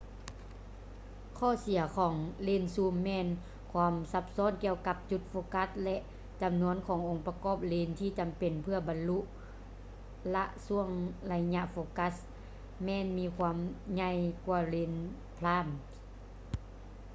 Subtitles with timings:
[1.37, 2.13] ຂໍ້ເສຍຂອງ
[2.43, 3.27] ເລນຊູມ ແມ່ນ
[3.71, 5.97] ຄວາມຊັບຊ້ອນກ່ຽວກັບຈຸດໂຟກັສ ແລະ
[6.41, 9.19] ຈຳນວນຂອງອົງປະກອບເລນທີ່ຈຳເປັນເພື່ອບັນລຸ
[10.33, 10.87] ລະຊ່ວງ
[11.27, 12.15] ໄລຍະໂຟກັສ
[12.85, 13.57] ແມ່ນມີຄວາມ
[13.95, 14.91] ໃຫ່ຍກ່ວາເລນ
[15.35, 15.71] ໄພຼມ໌ prime